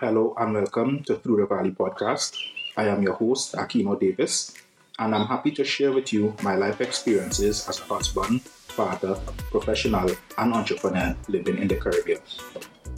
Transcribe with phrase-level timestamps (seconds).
[0.00, 2.36] Hello and welcome to Through the Valley podcast.
[2.76, 4.52] I am your host, Akino Davis,
[4.98, 9.14] and I'm happy to share with you my life experiences as a husband, father,
[9.50, 12.20] professional, and entrepreneur living in the Caribbean.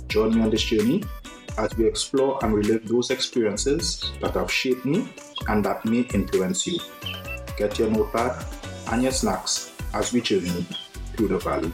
[0.08, 1.04] Join me on this journey
[1.56, 5.08] as we explore and relive those experiences that have shaped me
[5.46, 6.80] and that may influence you.
[7.56, 8.44] Get your notepad
[8.90, 10.66] and your snacks as we journey
[11.14, 11.72] through the valley.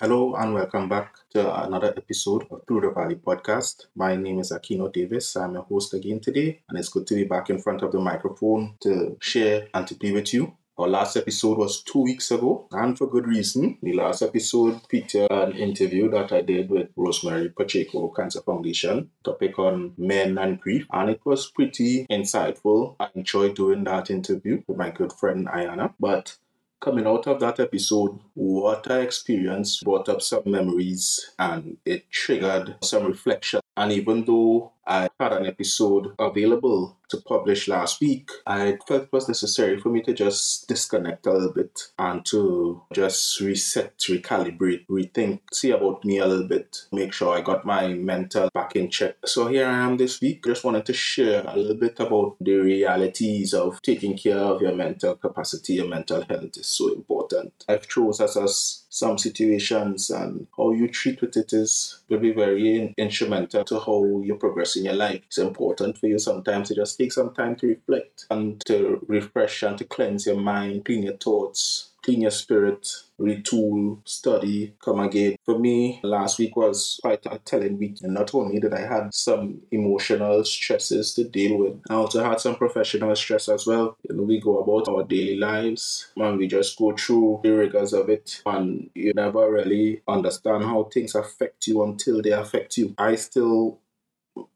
[0.00, 3.86] Hello and welcome back to another episode of Through Valley podcast.
[3.96, 5.34] My name is Akino Davis.
[5.34, 7.98] I'm your host again today, and it's good to be back in front of the
[7.98, 10.56] microphone to share and to be with you.
[10.78, 13.78] Our last episode was two weeks ago, and for good reason.
[13.82, 19.58] The last episode featured an interview that I did with Rosemary Pacheco Cancer Foundation, topic
[19.58, 22.94] on men and grief, and it was pretty insightful.
[23.00, 25.94] I enjoyed doing that interview with my good friend Ayana.
[25.98, 26.36] But
[26.80, 32.76] coming out of that episode, what I experienced brought up some memories and it triggered
[32.82, 33.60] some reflection.
[33.76, 39.12] And even though I had an episode available to publish last week, I felt it
[39.12, 44.86] was necessary for me to just disconnect a little bit and to just reset, recalibrate,
[44.88, 48.90] rethink, see about me a little bit, make sure I got my mental back in
[48.90, 49.16] check.
[49.24, 50.44] So here I am this week.
[50.44, 54.74] Just wanted to share a little bit about the realities of taking care of your
[54.74, 57.52] mental capacity, your mental health is so important.
[57.68, 62.32] I've chose as us some situations and how you treat with it is will be
[62.32, 65.22] very instrumental to how you progress in your life.
[65.26, 69.62] It's important for you sometimes to just take some time to reflect and to refresh
[69.62, 72.88] and to cleanse your mind, clean your thoughts, clean your spirit,
[73.20, 75.36] retool, study, come again.
[75.44, 77.98] For me, last week was quite a telling week.
[78.02, 82.40] And not only did I had some emotional stresses to deal with, I also had
[82.40, 83.96] some professional stress as well.
[84.08, 87.92] You know, we go about our daily lives and we just go through the rigors
[87.92, 92.94] of it and you never really understand how things affect you until they affect you.
[92.96, 93.80] I still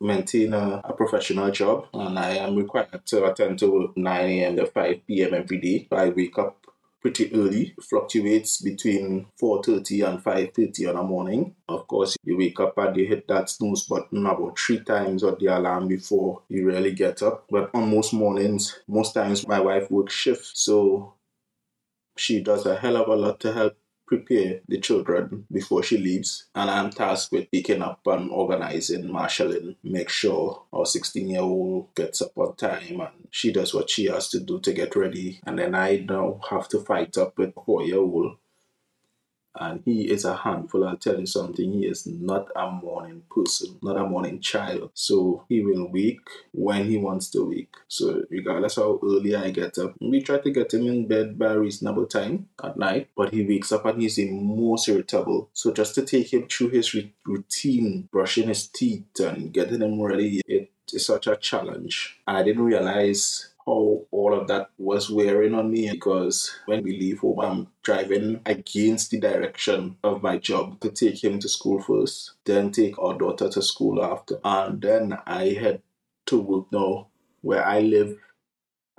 [0.01, 4.57] maintain a, a, professional job and I am required to attend to 9 a.m.
[4.57, 5.35] to 5 p.m.
[5.35, 5.89] every day.
[5.91, 6.63] I wake up
[7.01, 11.55] pretty early, fluctuates between 4.30 and 5.30 in the morning.
[11.69, 15.37] Of course, you wake up and you hit that snooze button about three times on
[15.41, 17.47] the alarm before you really get up.
[17.51, 21.15] But on most mornings, most times my wife works shift, so
[22.17, 23.77] she does a hell of a lot to help
[24.13, 26.47] prepare the children before she leaves.
[26.55, 31.95] And I'm tasked with picking up and organizing, marshalling, make sure our 16 year old
[31.95, 35.41] gets up on time and she does what she has to do to get ready.
[35.47, 38.37] And then I now have to fight up with four year old
[39.59, 40.87] and he is a handful.
[40.87, 44.91] I'll tell you something, he is not a morning person, not a morning child.
[44.95, 47.75] So he will wake when he wants to wake.
[47.89, 51.53] So regardless how early I get up, we try to get him in bed by
[51.53, 55.51] a reasonable time at night, but he wakes up and he's the most irritable.
[55.53, 56.95] So just to take him through his
[57.27, 62.21] routine, brushing his teeth and getting him ready, it is such a challenge.
[62.27, 67.21] I didn't realize how all of that was wearing on me because when we leave
[67.21, 72.33] home, I'm driving against the direction of my job to take him to school first,
[72.45, 74.41] then take our daughter to school after.
[74.45, 75.83] And then I head
[76.27, 77.09] to work now
[77.41, 78.17] where I live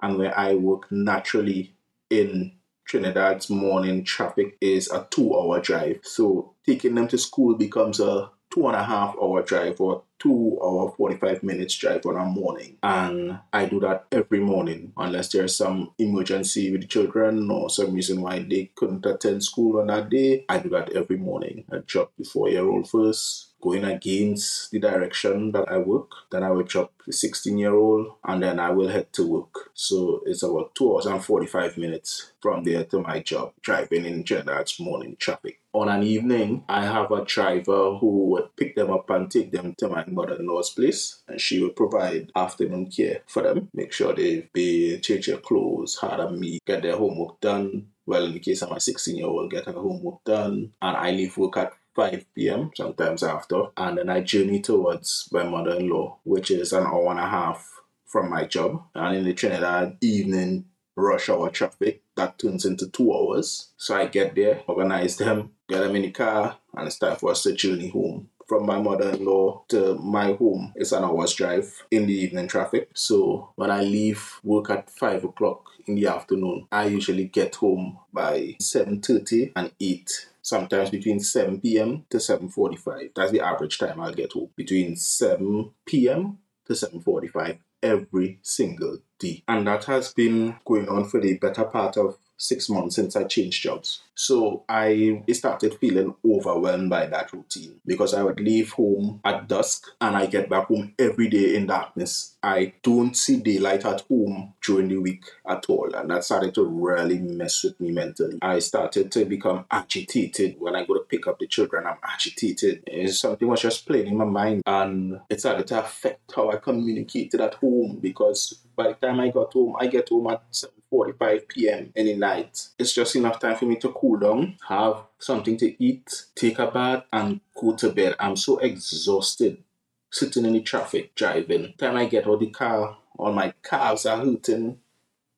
[0.02, 1.76] and where I work naturally
[2.10, 2.54] in
[2.86, 6.00] Trinidad's morning traffic is a two hour drive.
[6.04, 10.60] So taking them to school becomes a two and a half hour drive or two
[10.64, 12.78] hour 45 minutes drive on a morning.
[12.84, 17.94] And i do that every morning unless there's some emergency with the children or some
[17.94, 20.46] reason why they couldn't attend school on that day.
[20.48, 21.66] I do that every morning.
[21.72, 26.12] I drop the four year old first going against the direction that I work.
[26.30, 29.72] Then I will drop the 16 year old and then I will head to work.
[29.74, 34.26] So it's about two hours and 45 minutes from there to my job, driving in
[34.26, 35.62] Trinidad's morning traffic.
[35.72, 39.74] On an evening, I have a driver who would pick them up and take them
[39.78, 43.92] to my mother in law's place, and she would provide afternoon care for them, make
[43.92, 47.88] sure they bathe, change their clothes, had a meal, get their homework done.
[48.06, 51.10] Well, in the case of my 16 year old, get her homework done, and I
[51.10, 55.90] leave work at 5 p.m., sometimes after, and then I journey towards my mother in
[55.90, 57.70] law, which is an hour and a half
[58.06, 58.84] from my job.
[58.96, 63.72] And in the Trinidad evening rush hour traffic, that turns into two hours.
[63.78, 67.32] So I get there, organize them, get them in the car, and it's time for
[67.32, 68.30] us to journey home.
[68.54, 72.48] From my mother in law to my home, it's an hour's drive in the evening
[72.48, 72.88] traffic.
[72.94, 77.98] So when I leave work at 5 o'clock in the afternoon, I usually get home
[78.14, 82.06] by 7.30 and 8 sometimes between 7 p.m.
[82.12, 83.16] to 7.45.
[83.16, 84.52] That's the average time I'll get home.
[84.56, 86.38] Between 7 p.m.
[86.68, 89.44] to 7.45 every single day.
[89.48, 93.24] And that has been going on for the better part of six months since I
[93.24, 94.02] changed jobs.
[94.16, 99.88] So I started feeling overwhelmed by that routine because I would leave home at dusk
[100.00, 102.36] and I get back home every day in darkness.
[102.44, 105.94] I don't see daylight at home during the week at all.
[105.96, 108.38] And that started to really mess with me mentally.
[108.42, 111.88] I started to become agitated when I go to pick up the children.
[111.88, 112.84] I'm agitated.
[113.08, 117.42] Something was just playing in my mind and it started to affect how I communicated
[117.42, 121.92] at home because by the time I got home, I get home at 7.45 p.m.
[121.96, 122.68] any night.
[122.80, 126.70] It's just enough time for me to cool down, have something to eat, take a
[126.70, 128.16] bath, and go to bed.
[128.20, 129.64] I'm so exhausted
[130.12, 131.74] sitting in the traffic driving.
[131.78, 134.80] Time I get out the car, all my calves are hurting.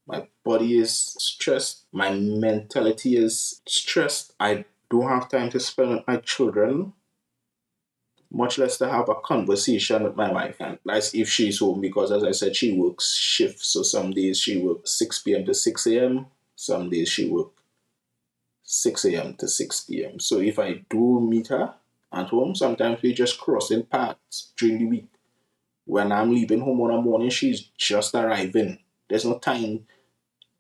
[0.08, 1.86] My body is stressed.
[1.92, 4.34] My mentality is stressed.
[4.40, 6.94] I don't have time to spend with my children
[8.32, 10.58] much less to have a conversation with my wife.
[10.60, 13.70] And that's if she's home because, as I said, she works shifts.
[13.70, 15.46] So some days she works 6 p.m.
[15.46, 16.26] to 6 a.m.,
[16.56, 17.62] some days she works
[18.64, 19.36] 6 a.m.
[19.36, 20.20] to 6 p.m.
[20.20, 21.76] So if I do meet her
[22.12, 25.08] at home, sometimes we just crossing paths during the week.
[25.86, 28.80] When I'm leaving home on a morning, she's just arriving.
[29.08, 29.86] There's no time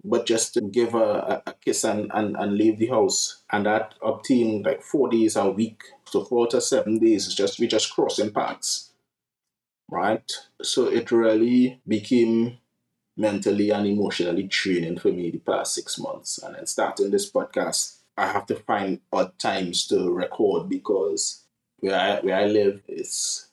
[0.07, 3.41] but just to give her a, a kiss and, and, and leave the house.
[3.51, 5.81] And that obtained like four days a week.
[6.05, 8.91] So four to seven days is just we just crossing paths.
[9.89, 10.31] Right?
[10.61, 12.59] So it really became
[13.17, 16.39] mentally and emotionally training for me the past six months.
[16.39, 21.43] And then starting this podcast, I have to find odd times to record because
[21.79, 23.47] where I where I live is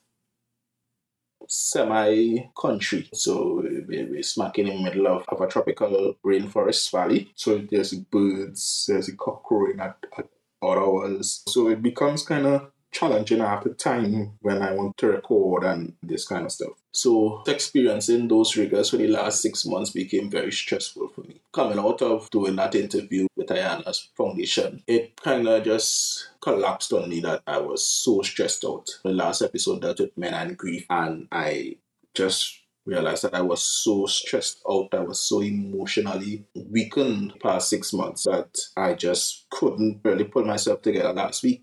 [1.49, 3.09] semi country.
[3.12, 7.31] So we're smacking in the middle of, of a tropical rainforest valley.
[7.35, 10.29] So there's birds, there's a cock crowing at, at
[10.62, 11.43] odd hours.
[11.49, 15.94] So it becomes kind of challenging at the time when I want to record and
[16.03, 16.73] this kind of stuff.
[16.93, 21.41] So experiencing those rigors for the last six months became very stressful for me.
[21.53, 27.09] Coming out of doing that interview with Ayana's foundation, it kind of just collapsed on
[27.09, 28.89] me that I was so stressed out.
[29.03, 31.77] The last episode that with men and grief, and I
[32.15, 37.93] just realized that I was so stressed out, I was so emotionally weakened past six
[37.93, 41.62] months that I just couldn't really pull myself together last week.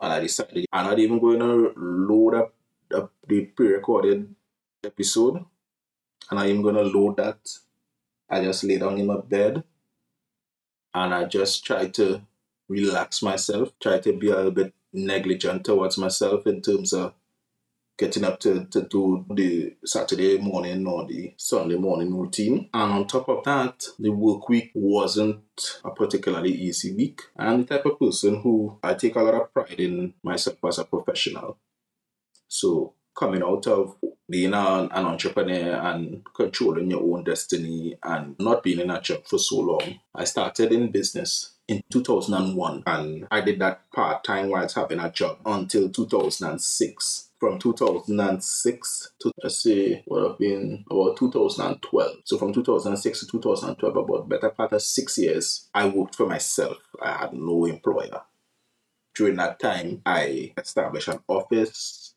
[0.00, 2.54] And I decided I'm not even going to load up
[2.88, 4.34] the, the pre-recorded
[4.84, 5.44] episode
[6.30, 7.38] and I'm gonna load that.
[8.28, 9.62] I just lay down in my bed
[10.94, 12.22] and I just try to
[12.68, 17.14] relax myself, try to be a little bit negligent towards myself in terms of
[17.98, 22.68] getting up to, to do the Saturday morning or the Sunday morning routine.
[22.74, 27.22] And on top of that, the work week wasn't a particularly easy week.
[27.36, 30.78] I'm the type of person who I take a lot of pride in myself as
[30.78, 31.58] a professional.
[32.48, 33.96] So coming out of
[34.28, 39.24] being an, an entrepreneur and controlling your own destiny and not being in a job
[39.24, 44.50] for so long, I started in business in 2001 and I did that part time
[44.50, 47.25] while having a job until 2006.
[47.38, 52.16] From 2006 to let's say would have been about 2012.
[52.24, 56.78] So from 2006 to 2012, about better part of six years, I worked for myself.
[57.00, 58.22] I had no employer.
[59.14, 62.14] During that time, I established an office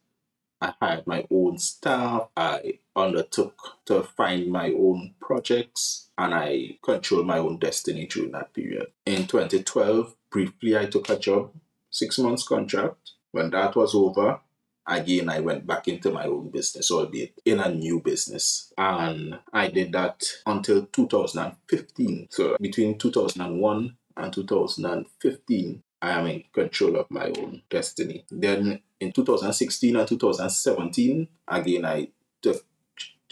[0.62, 2.28] I hired my own staff.
[2.36, 3.56] I undertook
[3.86, 8.88] to find my own projects and I controlled my own destiny during that period.
[9.06, 11.54] In 2012, briefly, I took a job,
[11.90, 13.12] six months contract.
[13.32, 14.42] When that was over,
[14.90, 18.74] again, I went back into my own business, albeit in a new business.
[18.78, 22.28] And I did that until 2015.
[22.32, 28.26] So between 2001 and 2015, I am in control of my own destiny.
[28.32, 32.10] Then in 2016 and 2017, again, I
[32.42, 32.66] took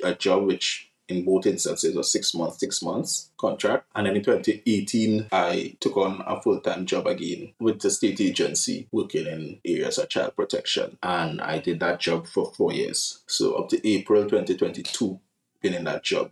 [0.03, 3.85] a job which in both instances was six months, six months contract.
[3.95, 8.21] And then in 2018, I took on a full time job again with the state
[8.21, 10.97] agency working in areas of child protection.
[11.01, 13.23] And I did that job for four years.
[13.27, 15.19] So up to April 2022,
[15.61, 16.31] been in that job.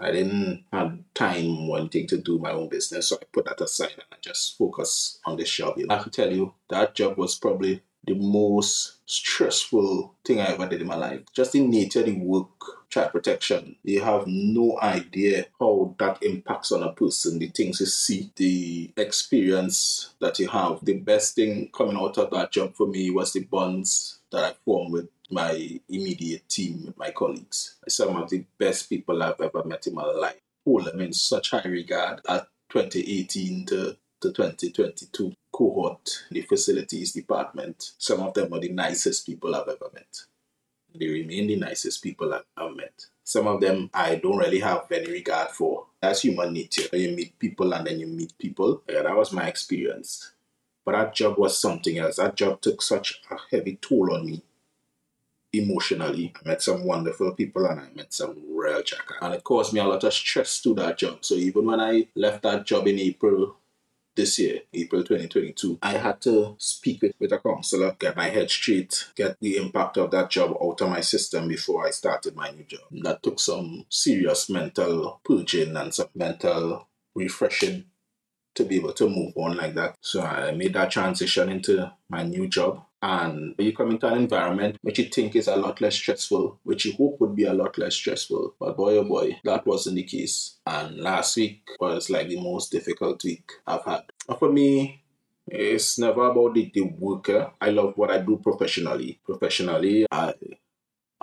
[0.00, 3.94] I didn't have time wanting to do my own business, so I put that aside
[3.94, 5.76] and I just focus on this job.
[5.90, 10.80] I to tell you, that job was probably the most stressful thing I ever did
[10.80, 11.20] in my life.
[11.34, 12.48] Just in nature the work,
[12.88, 17.86] child protection, you have no idea how that impacts on a person, the things you
[17.86, 20.84] see, the experience that you have.
[20.84, 24.54] The best thing coming out of that job for me was the bonds that I
[24.64, 27.76] formed with my immediate team, my colleagues.
[27.88, 30.40] Some of the best people I've ever met in my life.
[30.64, 37.90] Hold them in such high regard at 2018 to, to 2022 cohort, the facilities department.
[37.98, 40.22] Some of them are the nicest people I've ever met.
[40.94, 43.06] They remain the nicest people I've met.
[43.24, 45.86] Some of them I don't really have any regard for.
[46.00, 46.96] That's human nature.
[46.96, 48.82] You meet people and then you meet people.
[48.88, 50.30] Yeah, that was my experience.
[50.84, 52.16] But that job was something else.
[52.16, 54.42] That job took such a heavy toll on me
[55.52, 56.32] emotionally.
[56.36, 59.16] I met some wonderful people and I met some real jacker.
[59.20, 61.24] And it caused me a lot of stress to that job.
[61.24, 63.56] So even when I left that job in April
[64.18, 68.50] this year, April 2022, I had to speak with, with a counselor, get my head
[68.50, 72.50] straight, get the impact of that job out of my system before I started my
[72.50, 72.80] new job.
[72.90, 77.84] That took some serious mental purging and some mental refreshing
[78.56, 79.94] to be able to move on like that.
[80.00, 82.84] So I made that transition into my new job.
[83.00, 86.84] And you come into an environment which you think is a lot less stressful, which
[86.84, 88.54] you hope would be a lot less stressful.
[88.58, 90.56] But boy, oh boy, that wasn't the case.
[90.66, 94.04] And last week was like the most difficult week I've had.
[94.38, 95.02] For me,
[95.46, 97.52] it's never about the, the worker.
[97.60, 99.20] I love what I do professionally.
[99.24, 100.34] Professionally, I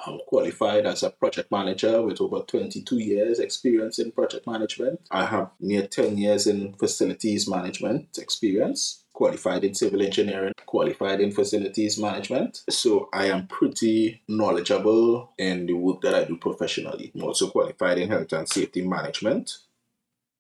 [0.06, 5.02] I'm qualified as a project manager with over 22 years experience in project management.
[5.10, 11.32] I have near 10 years in facilities management experience qualified in civil engineering, qualified in
[11.32, 12.64] facilities management.
[12.70, 17.12] So I am pretty knowledgeable in the work that I do professionally.
[17.16, 19.58] I'm also qualified in health and safety management,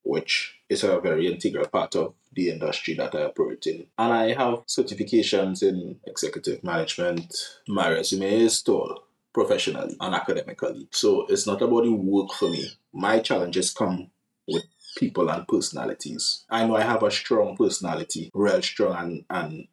[0.04, 3.88] which is a very integral part of the industry that I operate in.
[3.98, 7.34] And I have certifications in executive management.
[7.70, 10.88] My resume is tall professionally and academically.
[10.92, 12.70] So it's not about the work for me.
[12.94, 14.10] My challenges come
[14.48, 14.64] with
[14.98, 16.46] people and personalities.
[16.50, 19.68] I know I have a strong personality, real strong, and, and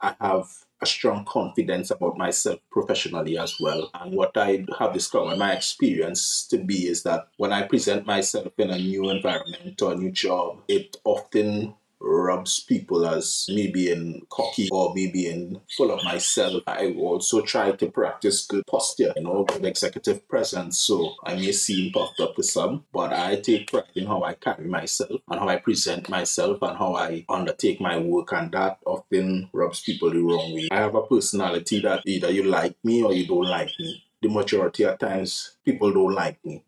[0.00, 0.48] I have
[0.80, 3.90] a strong confidence about myself professionally as well.
[3.92, 8.54] And what I have discovered, my experience to be, is that when I present myself
[8.56, 14.26] in a new environment or a new job, it often rubs people as me being
[14.28, 16.62] cocky or me being full of myself.
[16.66, 20.78] I also try to practice good posture, you know, good executive presence.
[20.78, 24.34] So I may seem puffed up to some, but I take pride in how I
[24.34, 28.78] carry myself and how I present myself and how I undertake my work, and that
[28.84, 30.68] often rubs people the wrong way.
[30.70, 34.04] I have a personality that either you like me or you don't like me.
[34.20, 36.64] The majority of times, people don't like me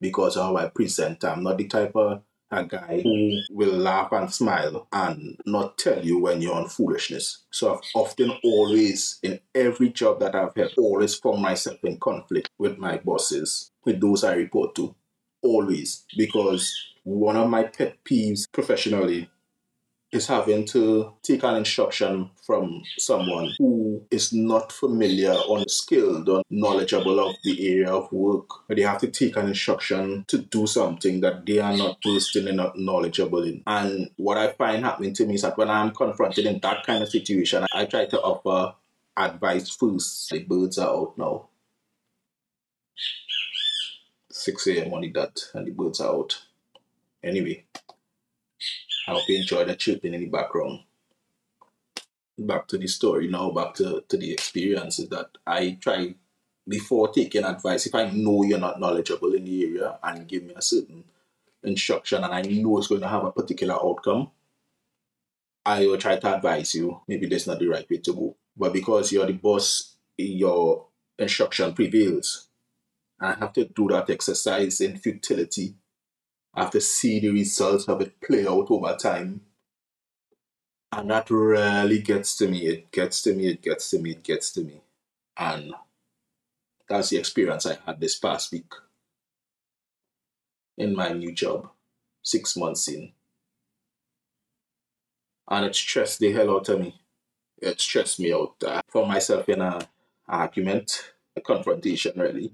[0.00, 1.24] because of how I present.
[1.24, 6.04] I'm not the type of a guy who will laugh and smile and not tell
[6.04, 7.44] you when you're on foolishness.
[7.50, 12.50] So I've often always, in every job that I've had, always found myself in conflict
[12.58, 14.94] with my bosses, with those I report to.
[15.42, 16.04] Always.
[16.16, 16.74] Because
[17.04, 19.30] one of my pet peeves professionally
[20.10, 26.42] is having to take an instruction from someone who is not familiar or skilled or
[26.48, 28.48] knowledgeable of the area of work.
[28.68, 31.98] They have to take an instruction to do something that they are not
[32.34, 33.62] in and not knowledgeable in.
[33.66, 37.02] And what I find happening to me is that when I'm confronted in that kind
[37.02, 38.74] of situation, I try to offer
[39.16, 40.30] advice first.
[40.30, 41.48] The birds are out now.
[44.30, 44.94] 6 a.m.
[44.94, 46.42] on the dot, and the birds are out.
[47.22, 47.64] Anyway,
[49.08, 50.80] I hope you enjoy the chirping in the background.
[52.38, 56.14] Back to the story now, back to, to the experiences that I try
[56.68, 57.86] before taking advice.
[57.86, 61.04] If I know you're not knowledgeable in the area and give me a certain
[61.62, 64.30] instruction and I know it's going to have a particular outcome,
[65.64, 67.00] I will try to advise you.
[67.08, 68.36] Maybe that's not the right way to go.
[68.58, 70.84] But because you're the boss, your
[71.18, 72.48] instruction prevails.
[73.18, 75.76] I have to do that exercise in futility
[76.54, 79.42] I have to see the results of it play out over time.
[80.90, 82.66] And that really gets to me.
[82.66, 84.80] It gets to me, it gets to me, it gets to me.
[85.36, 85.74] And
[86.88, 88.72] that's the experience I had this past week
[90.76, 91.68] in my new job,
[92.22, 93.12] six months in.
[95.50, 97.00] And it stressed the hell out of me.
[97.58, 98.54] It stressed me out.
[98.64, 99.80] Uh, I found myself in a
[100.28, 102.52] argument, a confrontation, really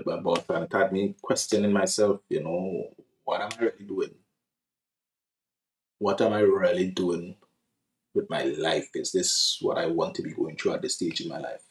[0.00, 2.94] boss and it had me questioning myself, you know,
[3.24, 4.14] what am I really doing?
[5.98, 7.36] What am I really doing
[8.14, 8.88] with my life?
[8.94, 11.62] Is this what I want to be going through at this stage in my life?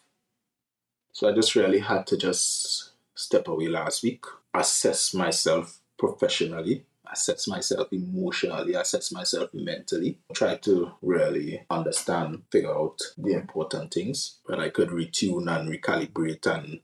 [1.11, 4.23] So I just really had to just step away last week,
[4.53, 12.99] assess myself professionally, assess myself emotionally, assess myself mentally, try to really understand, figure out
[13.17, 16.79] the important things that I could retune and recalibrate and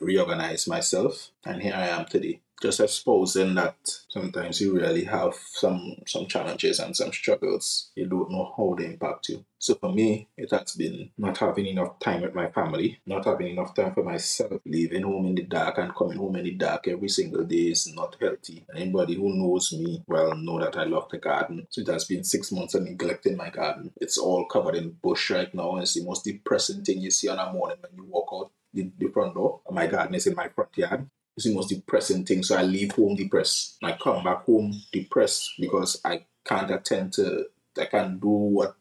[0.00, 1.30] reorganize myself.
[1.44, 3.76] And here I am today just exposing that
[4.08, 7.90] sometimes you really have some some challenges and some struggles.
[7.94, 9.44] You don't know how they impact you.
[9.58, 13.48] So for me, it has been not having enough time with my family, not having
[13.48, 16.88] enough time for myself, leaving home in the dark and coming home in the dark
[16.88, 18.64] every single day is not healthy.
[18.74, 21.66] Anybody who knows me well know that I love the garden.
[21.70, 23.92] So it has been six months of neglecting my garden.
[24.00, 25.76] It's all covered in bush right now.
[25.76, 28.90] It's the most depressing thing you see on a morning when you walk out the,
[28.98, 29.60] the front door.
[29.70, 31.08] My garden is in my front yard.
[31.36, 32.42] It's the most depressing thing.
[32.42, 33.78] So I leave home depressed.
[33.82, 37.46] I come back home depressed because I can't attend to,
[37.78, 38.76] I can't do what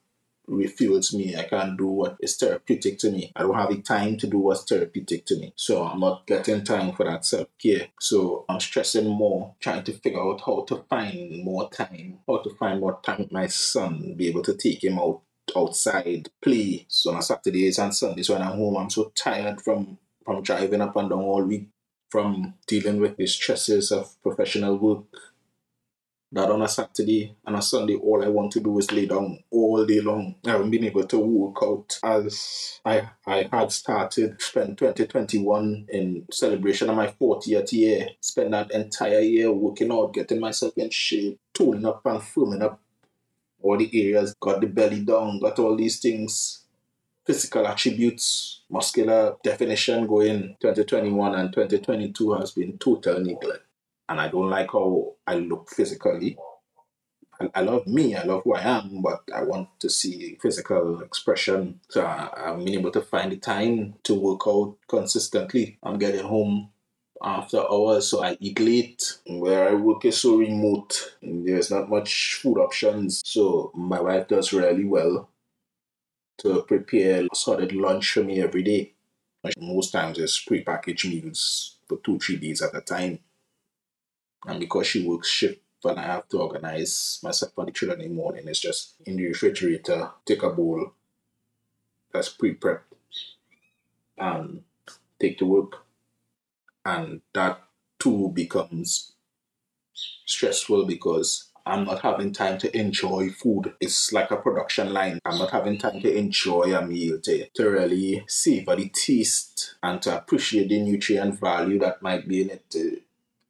[0.50, 1.36] refuels me.
[1.36, 3.32] I can't do what is therapeutic to me.
[3.36, 5.54] I don't have the time to do what's therapeutic to me.
[5.56, 7.88] So I'm not getting time for that self care.
[8.00, 12.50] So I'm stressing more, trying to figure out how to find more time, how to
[12.56, 15.22] find more time with my son, be able to take him out
[15.56, 16.86] outside, play.
[16.88, 20.96] So on Saturdays and Sundays when I'm home, I'm so tired from from driving up
[20.96, 21.70] and down all week,
[22.10, 25.06] from dealing with the stresses of professional work,
[26.32, 29.40] that on a Saturday and a Sunday, all I want to do is lay down
[29.50, 30.36] all day long.
[30.46, 36.28] I haven't been able to work out as I, I had started, spent 2021 in
[36.32, 41.40] celebration of my 40th year, spent that entire year working out, getting myself in shape,
[41.54, 42.80] toning up and firming up
[43.62, 46.66] all the areas, got the belly down, got all these things,
[47.30, 50.58] physical attributes, muscular definition going.
[50.60, 53.62] 2021 and 2022 has been total neglect
[54.10, 56.40] and I don't like how I look physically.
[57.40, 61.02] I, I love me, I love who I am, but I want to see physical
[61.02, 61.82] expression.
[61.90, 65.78] So I, being able to find the time to work out consistently.
[65.84, 66.72] I'm getting home
[67.22, 69.20] after hours, so I eat late.
[69.28, 73.22] Where I work is so remote, there's not much food options.
[73.24, 75.30] So my wife does really well
[76.40, 78.94] to prepare solid lunch for me every day.
[79.58, 83.20] Most times it's prepackaged meals for two, three days at a time.
[84.46, 88.10] And because she works shift and I have to organize myself for the children in
[88.10, 90.94] the morning, it's just in the refrigerator, take a bowl
[92.12, 92.82] that's pre prepped
[94.18, 94.64] and
[95.20, 95.86] take to work.
[96.86, 97.62] And that
[97.98, 99.14] too becomes
[100.26, 103.74] stressful because I'm not having time to enjoy food.
[103.80, 105.20] It's like a production line.
[105.26, 110.02] I'm not having time to enjoy a meal, to, to really savor the taste and
[110.02, 113.04] to appreciate the nutrient value that might be in it.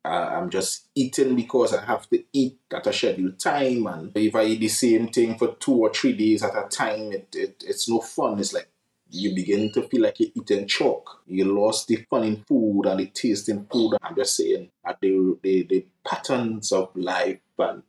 [0.03, 3.85] Uh, I'm just eating because I have to eat at a scheduled time.
[3.88, 7.11] And if I eat the same thing for two or three days at a time,
[7.11, 8.39] it, it it's no fun.
[8.39, 8.69] It's like
[9.12, 11.21] you begin to feel like you're eating chalk.
[11.27, 13.97] You lost the fun in food and the taste in food.
[14.01, 17.84] I'm just saying that the, the, the patterns of life and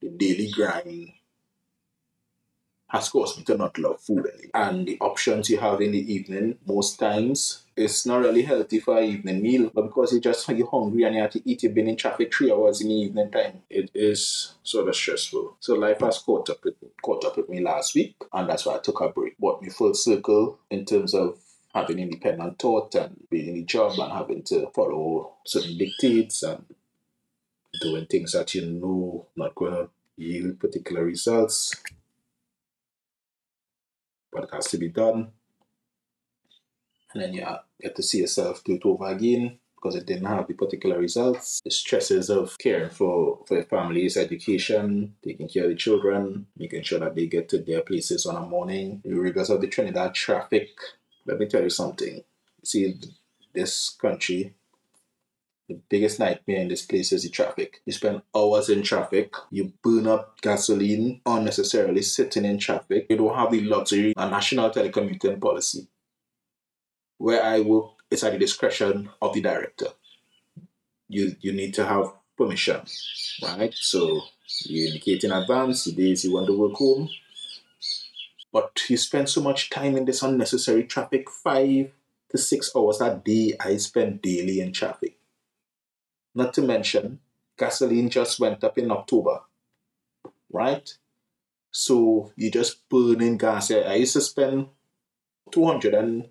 [0.00, 1.12] the daily grind
[2.90, 4.50] has caused me to not love food anymore.
[4.54, 8.98] And the options you have in the evening, most times, it's not really healthy for
[8.98, 11.74] an evening meal, but because you just you're hungry and you have to eat, you've
[11.74, 13.62] been in traffic three hours in the evening time.
[13.70, 15.56] It is sort of stressful.
[15.60, 18.76] So life has caught up with caught up with me last week, and that's why
[18.76, 19.38] I took a break.
[19.38, 21.38] Brought me full circle in terms of
[21.72, 26.64] having independent thought and being in the job and having to follow certain dictates and
[27.80, 31.74] doing things that you know not going to yield particular results
[34.32, 35.32] but it has to be done.
[37.12, 37.46] And then you
[37.80, 41.60] get to see yourself do it over again because it didn't have the particular results.
[41.64, 46.82] The stresses of caring for, for your family's education, taking care of the children, making
[46.82, 50.14] sure that they get to their places on a morning, the rigors of the Trinidad
[50.14, 50.68] traffic.
[51.26, 52.22] Let me tell you something.
[52.62, 53.00] See,
[53.54, 54.54] this country
[55.70, 57.80] the biggest nightmare in this place is the traffic.
[57.86, 63.06] You spend hours in traffic, you burn up gasoline unnecessarily sitting in traffic.
[63.08, 65.86] You don't have the luxury a national telecommuting policy.
[67.18, 69.86] Where I work, it's at the discretion of the director.
[71.08, 72.80] You you need to have permission,
[73.40, 73.72] right?
[73.74, 74.22] So
[74.64, 77.08] you indicate in advance the days you want to work home.
[78.52, 81.92] But you spend so much time in this unnecessary traffic, five
[82.30, 85.19] to six hours a day I spend daily in traffic
[86.34, 87.20] not to mention,
[87.58, 89.40] gasoline just went up in October,
[90.52, 90.92] right?
[91.70, 93.70] So you just burning gas.
[93.70, 94.68] I used to spend
[95.50, 96.28] two hundred and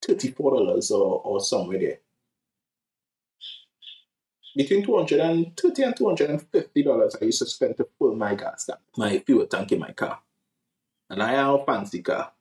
[0.00, 1.98] thirty-four dollars or, or somewhere there.
[4.54, 7.76] Between two hundred and thirty and two hundred and fifty dollars I used to spend
[7.78, 10.20] to fill my gas tank, my fuel tank in my car.
[11.08, 12.32] And I have a fancy car.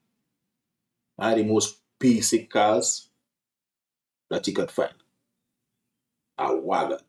[1.17, 3.10] I had the most basic cars
[4.30, 4.93] that you could find
[6.49, 6.99] a wagon.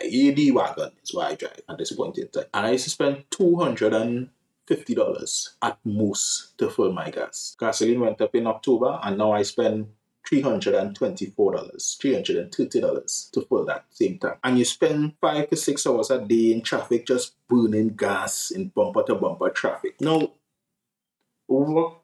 [0.00, 2.44] A AD wagon is what I drive at this point in time.
[2.54, 7.56] And I used to spend $250 at most to fill my gas.
[7.58, 9.88] Gasoline went up in October and now I spend
[10.30, 14.38] $324, $330 to fill that same tank.
[14.44, 18.68] And you spend five to six hours a day in traffic just burning gas in
[18.68, 20.00] bumper to bumper traffic.
[20.00, 20.32] Now,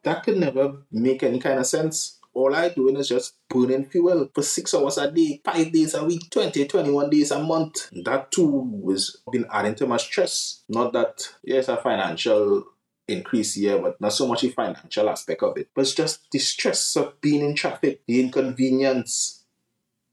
[0.03, 4.29] that could never make any kind of sense all I doing is just burning fuel
[4.35, 7.89] for six hours a day, five days a week, 20, 21 days a month.
[8.03, 10.63] That too was been adding to my stress.
[10.69, 12.65] Not that, yes, a financial
[13.07, 15.69] increase here, but not so much the financial aspect of it.
[15.73, 19.44] But it's just the stress of being in traffic, the inconvenience.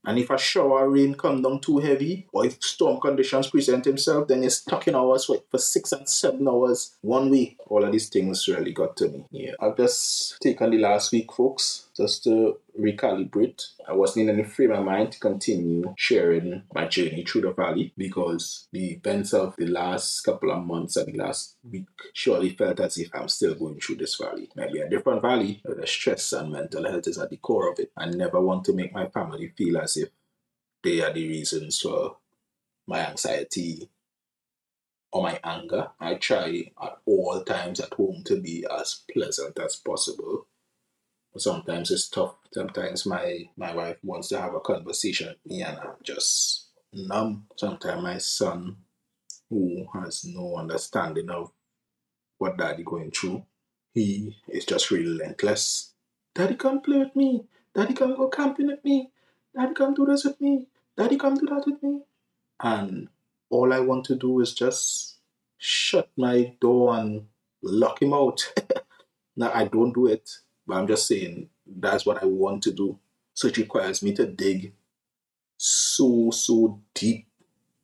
[0.05, 4.29] And if a shower rain come down too heavy, or if storm conditions present themselves,
[4.29, 7.57] then you're stuck in hours for, for six and seven hours one week.
[7.67, 9.25] All of these things really got to me.
[9.31, 9.53] Yeah.
[9.61, 13.63] I've just taken the last week, folks, just to recalibrate.
[13.87, 17.93] I wasn't in any frame of mind to continue sharing my journey through the valley
[17.97, 22.81] because the events of the last couple of months and the last week surely felt
[22.81, 24.49] as if I'm still going through this valley.
[24.57, 27.79] Maybe a different valley, but the stress and mental health is at the core of
[27.79, 27.93] it.
[27.97, 30.09] I never want to make my family feel as if
[30.83, 32.17] they are the reasons for
[32.87, 33.89] my anxiety
[35.13, 35.89] or my anger.
[36.01, 40.47] I try at all times at home to be as pleasant as possible
[41.41, 42.35] sometimes it's tough.
[42.53, 47.47] Sometimes my my wife wants to have a conversation with me and I'm just numb.
[47.57, 48.77] Sometimes my son,
[49.49, 51.53] who has no understanding of
[52.39, 53.45] what daddy going through,
[53.95, 55.93] he is just relentless.
[56.35, 57.47] Daddy come play with me.
[57.75, 59.11] Daddy come go camping with me.
[59.57, 60.67] Daddy come do this with me.
[60.97, 62.03] Daddy come do that with me.
[62.61, 63.09] And
[63.51, 65.19] all I want to do is just
[65.59, 67.27] shut my door and
[67.63, 68.53] lock him out.
[69.37, 70.29] now I don't do it
[70.67, 72.99] but I'm just saying that's what I want to do.
[73.35, 74.75] So it requires me to dig
[75.57, 77.27] so, so deep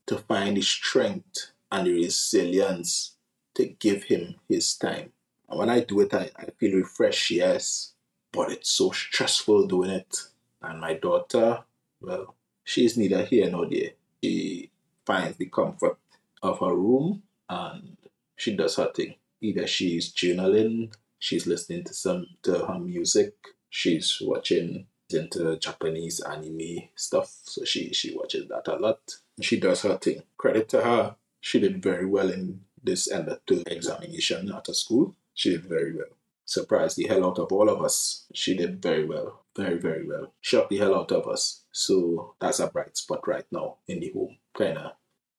[0.06, 3.16] to find the strength and the resilience
[3.54, 5.12] to give him his time.
[5.48, 7.94] And when I do it, I, I feel refreshed, yes,
[8.32, 10.16] but it's so stressful doing it.
[10.62, 11.64] And my daughter,
[12.00, 13.90] well, she's neither here nor there.
[14.22, 14.70] She
[15.06, 15.98] finds the comfort
[16.42, 17.96] of her room and
[18.36, 19.14] she does her thing.
[19.40, 23.34] Either she's journaling, she's listening to some to her music.
[23.70, 29.16] She's watching into Japanese anime stuff, so she she watches that a lot.
[29.40, 30.22] She does her thing.
[30.36, 31.16] Credit to her.
[31.40, 35.14] She did very well in this end of the examination at a school.
[35.34, 36.12] She did very well.
[36.44, 38.24] Surprised the hell out of all of us.
[38.32, 39.44] She did very well.
[39.54, 40.32] Very, very well.
[40.40, 41.62] Shocked the hell out of us.
[41.72, 44.36] So that's a bright spot right now in the home.
[44.56, 44.94] Kinda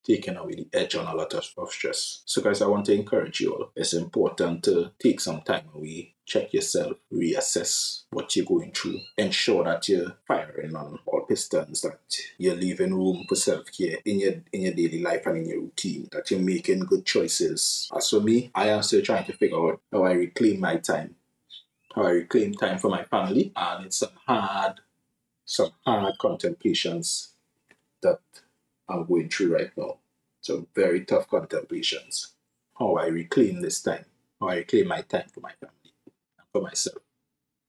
[0.10, 2.24] taking away the edge on a lot of, of stress.
[2.26, 3.72] So, guys, I want to encourage you all.
[3.76, 9.63] It's important to take some time away, check yourself, reassess what you're going through, ensure
[9.65, 12.00] that you're firing on all pistons, that
[12.39, 15.62] you're leaving room for self care in your in your daily life and in your
[15.62, 17.88] routine, that you're making good choices.
[17.95, 21.15] As for me, I am still trying to figure out how I reclaim my time,
[21.93, 24.80] how I reclaim time for my family, and it's some hard,
[25.45, 27.34] some hard contemplations
[28.02, 28.19] that
[28.89, 29.97] I'm going through right now.
[30.41, 32.34] Some very tough contemplations.
[32.78, 34.06] How I reclaim this time.
[34.39, 35.93] How I reclaim my time for my family
[36.38, 36.97] and for myself.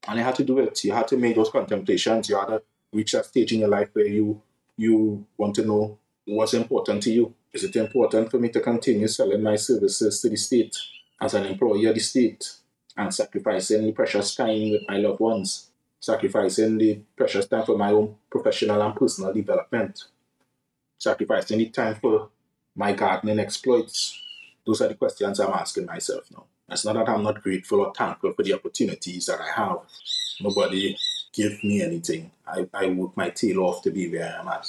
[0.09, 0.83] And I had to do it.
[0.83, 2.29] You had to make those contemplations.
[2.29, 4.41] You had to reach that stage in your life where you
[4.77, 7.35] you want to know what's important to you.
[7.53, 10.75] Is it important for me to continue selling my services to the state
[11.21, 12.51] as an employee of the state
[12.97, 17.91] and sacrificing the precious time with my loved ones, sacrificing the precious time for my
[17.91, 20.05] own professional and personal development?
[21.01, 22.29] Sacrificing any time for
[22.77, 24.17] my gardening exploits?
[24.65, 26.45] Those are the questions I'm asking myself now.
[26.69, 29.81] It's not that I'm not grateful or thankful for the opportunities that I have.
[30.41, 30.97] Nobody
[31.33, 32.31] give me anything.
[32.47, 34.67] I, I work my tail off to be where I'm at.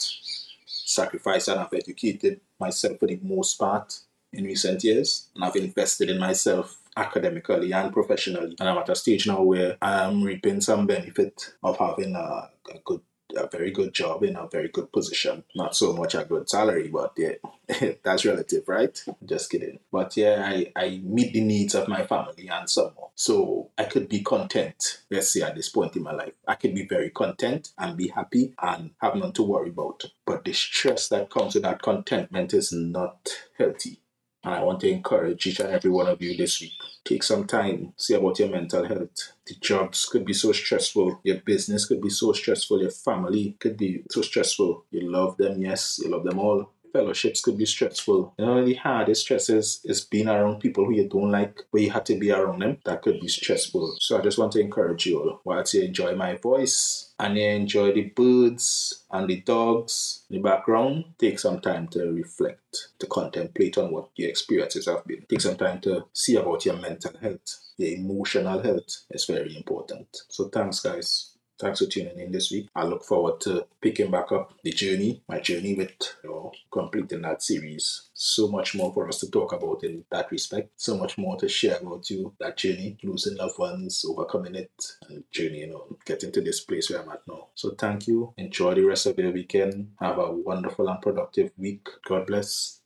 [0.65, 3.99] Sacrifice and I've educated myself for the most part
[4.33, 5.29] in recent years.
[5.35, 8.55] And I've invested in myself academically and professionally.
[8.59, 12.79] And I'm at a stage now where I'm reaping some benefit of having a, a
[12.83, 13.01] good
[13.35, 15.43] a very good job in a very good position.
[15.55, 17.33] Not so much a good salary, but yeah,
[18.03, 19.01] that's relative, right?
[19.25, 19.79] Just kidding.
[19.91, 23.09] But yeah, I, I meet the needs of my family and some more.
[23.15, 26.33] So I could be content, let's say at this point in my life.
[26.47, 30.05] I could be very content and be happy and have none to worry about.
[30.25, 34.00] But the stress that comes with that contentment is not healthy.
[34.43, 36.73] And I want to encourage each and every one of you this week.
[37.05, 39.33] Take some time, see about your mental health.
[39.45, 41.19] The jobs could be so stressful.
[41.23, 42.81] Your business could be so stressful.
[42.81, 44.85] Your family could be so stressful.
[44.91, 48.33] You love them, yes, you love them all fellowships could be stressful.
[48.37, 51.91] You know, the hardest stresses is being around people who you don't like, but you
[51.91, 52.77] have to be around them.
[52.85, 53.95] That could be stressful.
[53.99, 57.47] So I just want to encourage you all, whilst you enjoy my voice and you
[57.47, 63.07] enjoy the birds and the dogs in the background, take some time to reflect, to
[63.07, 65.25] contemplate on what your experiences have been.
[65.29, 67.59] Take some time to see about your mental health.
[67.77, 70.07] Your emotional health is very important.
[70.29, 71.30] So thanks guys.
[71.61, 72.69] Thanks for tuning in this week.
[72.75, 75.91] I look forward to picking back up the journey, my journey with
[76.23, 78.09] you know, completing that series.
[78.15, 80.71] So much more for us to talk about in that respect.
[80.75, 84.71] So much more to share about you, that journey, losing loved ones, overcoming it,
[85.07, 87.49] and journey, you know, getting to this place where I'm at now.
[87.53, 88.33] So thank you.
[88.37, 89.91] Enjoy the rest of your weekend.
[89.99, 91.87] Have a wonderful and productive week.
[92.07, 92.79] God bless.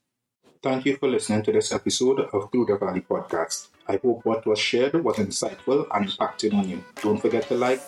[0.62, 3.68] Thank you for listening to this episode of Through the Valley podcast.
[3.88, 6.84] I hope what was shared was insightful and impacting on you.
[7.02, 7.80] Don't forget to like,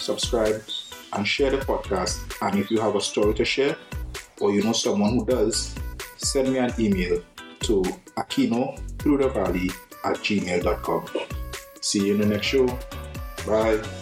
[0.00, 0.62] subscribe,
[1.12, 2.20] and share the podcast.
[2.42, 3.76] And if you have a story to share,
[4.40, 5.74] or you know someone who does,
[6.16, 7.22] send me an email
[7.60, 7.84] to
[9.28, 9.70] valley
[10.04, 11.06] at gmail.com.
[11.80, 12.66] See you in the next show.
[13.46, 13.99] Bye.